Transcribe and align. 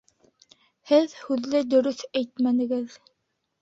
Һеҙ 0.93 1.15
һүҙҙе 1.27 1.63
дөрөҫ 1.77 2.05
әйтмәнегеҙ 2.11 3.03